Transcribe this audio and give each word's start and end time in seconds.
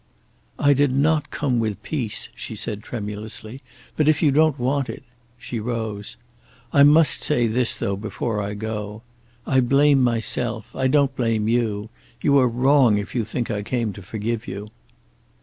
"I 0.57 0.73
did 0.73 0.91
not 0.95 1.29
come 1.29 1.59
with 1.59 1.83
peace," 1.83 2.29
she 2.33 2.55
said 2.55 2.81
tremulously, 2.81 3.61
"but 3.95 4.07
if 4.07 4.23
you 4.23 4.31
don't 4.31 4.57
want 4.57 4.89
it" 4.89 5.03
She 5.37 5.59
rose. 5.59 6.17
"I 6.73 6.81
must 6.81 7.23
say 7.23 7.45
this, 7.45 7.75
though, 7.75 7.95
before 7.95 8.41
I 8.41 8.55
go. 8.55 9.03
I 9.45 9.59
blame 9.61 10.01
myself. 10.01 10.75
I 10.75 10.87
don't 10.87 11.15
blame 11.15 11.47
you. 11.47 11.89
You 12.19 12.39
are 12.39 12.49
wrong 12.49 12.97
if 12.97 13.13
you 13.13 13.23
think 13.23 13.51
I 13.51 13.61
came 13.61 13.93
to 13.93 14.01
forgive 14.01 14.47
you." 14.47 14.69